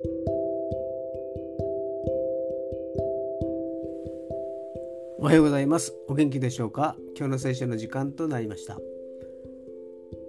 [0.00, 0.04] お
[5.24, 5.92] はようございます。
[6.06, 6.94] お元気でしょうか？
[7.16, 8.78] 今日の聖書の時間となりました。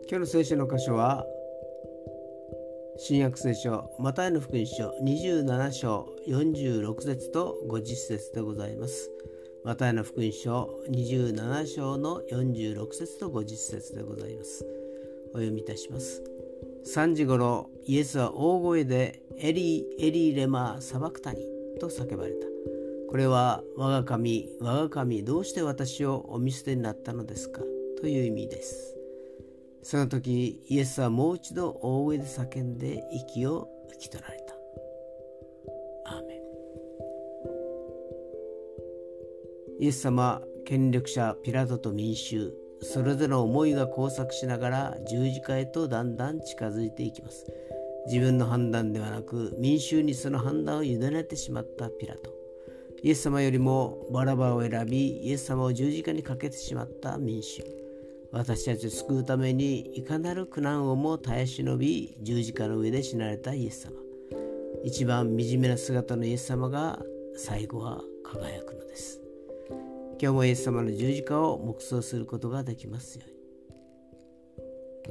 [0.10, 1.24] 今日の聖書の箇所は
[2.98, 9.12] 新約聖書マタイの福音書27章46節と50節でございます。
[9.64, 14.66] マタイの福音書27章の46節と50節でございます。
[15.34, 16.24] お読みいたします。
[16.88, 21.40] 3時ごろイエスは大声でエリーエリーレマーサバクタニ
[21.80, 22.46] と叫ばれた。
[23.10, 27.62] これは我が神我が神どうして私をお見捨てになったのですか
[28.02, 28.98] という意味です。
[29.82, 34.54] その時イエスはもう一度大声で叫んで息を吹き取られた。
[36.12, 36.40] アーメン。
[39.80, 47.46] イエス様権力者ピラトと民衆それぞれの思いが交錯しながら十字架へとだんだん近づいていきます。
[48.08, 52.34] 自分の判断ではなく民衆にその判断を委ねてしまったピラト。
[53.02, 57.64] イエス様よりもバラバを選びイエス様を十字架にかけてしまった民衆。
[58.32, 63.94] 私たちを救うためにいかなる苦難をも耐え忍び十字架の上で死なれたイエス様。
[64.84, 67.00] 一番惨めな姿のイエス様が
[67.36, 69.22] 最後は輝くのです。
[70.22, 73.39] 今日もイエス様の十字架を黙想することができますように。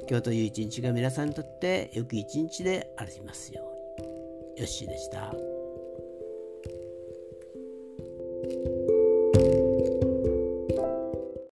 [0.08, 3.62] 今日という一日が皆さんにとって良き一日でありますよ
[3.98, 4.02] う
[4.54, 5.32] によッしーでした。